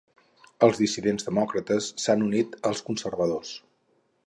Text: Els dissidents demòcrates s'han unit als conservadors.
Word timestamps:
Els 0.67 0.79
dissidents 0.83 1.27
demòcrates 1.27 1.91
s'han 2.05 2.25
unit 2.31 2.59
als 2.71 2.83
conservadors. 2.91 3.55